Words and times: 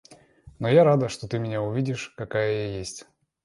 Но 0.57 0.67
я 0.67 0.83
рада, 0.83 1.09
что 1.09 1.27
ты 1.27 1.37
меня 1.37 1.61
увидишь 1.61 2.11
какая 2.17 2.51
я 2.71 2.77
есть. 2.79 3.05